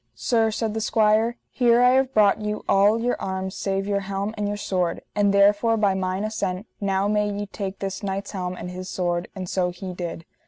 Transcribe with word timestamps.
Sir, 0.15 0.49
said 0.49 0.73
the 0.73 0.81
squire, 0.81 1.37
here 1.51 1.81
I 1.83 1.91
have 1.91 2.11
brought 2.11 2.41
you 2.41 2.63
all 2.67 2.99
your 2.99 3.21
arms 3.21 3.55
save 3.55 3.85
your 3.85 3.99
helm 3.99 4.33
and 4.35 4.47
your 4.47 4.57
sword, 4.57 5.03
and 5.13 5.31
therefore 5.31 5.77
by 5.77 5.93
mine 5.93 6.23
assent 6.23 6.65
now 6.79 7.07
may 7.07 7.29
ye 7.31 7.45
take 7.45 7.77
this 7.77 8.01
knight's 8.01 8.31
helm 8.31 8.55
and 8.55 8.71
his 8.71 8.89
sword: 8.89 9.27
and 9.35 9.47
so 9.47 9.69
he 9.69 9.93
did. 9.93 10.25